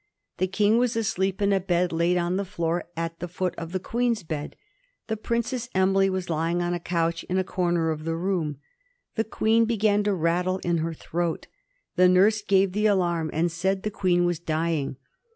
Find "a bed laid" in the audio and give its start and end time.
1.53-2.17